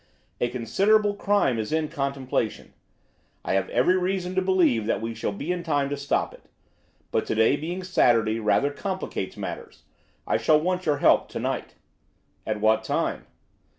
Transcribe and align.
"A 0.39 0.49
considerable 0.49 1.13
crime 1.13 1.59
is 1.59 1.71
in 1.71 1.87
contemplation. 1.87 2.73
I 3.45 3.53
have 3.53 3.69
every 3.69 3.95
reason 3.95 4.33
to 4.33 4.41
believe 4.41 4.87
that 4.87 4.99
we 4.99 5.13
shall 5.13 5.31
be 5.31 5.51
in 5.51 5.61
time 5.61 5.89
to 5.91 5.95
stop 5.95 6.33
it. 6.33 6.49
But 7.11 7.27
to 7.27 7.35
day 7.35 7.55
being 7.55 7.83
Saturday 7.83 8.39
rather 8.39 8.71
complicates 8.71 9.37
matters. 9.37 9.83
I 10.25 10.37
shall 10.37 10.59
want 10.59 10.87
your 10.87 10.97
help 10.97 11.29
to 11.29 11.39
night." 11.39 11.75
"At 12.47 12.59
what 12.61 12.83
time?" 12.83 13.27